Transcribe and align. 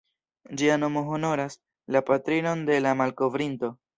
Ĝia 0.61 0.77
nomo 0.83 1.03
honoras 1.09 1.59
la 1.97 2.03
patrinon 2.09 2.65
de 2.71 2.81
la 2.87 2.97
malkovrinto. 3.03 3.73